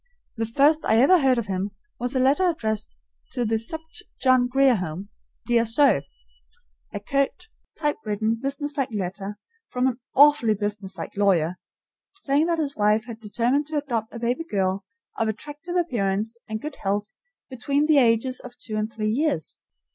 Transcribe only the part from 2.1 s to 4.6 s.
a letter addressed to the "Supt. John